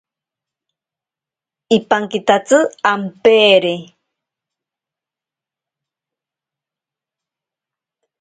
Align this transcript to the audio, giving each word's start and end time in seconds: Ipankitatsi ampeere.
Ipankitatsi 1.75 2.59
ampeere. 2.91 3.75